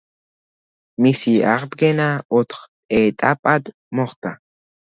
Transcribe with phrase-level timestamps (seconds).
[1.05, 2.09] მისი აღდგენა
[2.39, 2.65] ოთხ
[3.03, 4.35] ეტაპად მოხდა.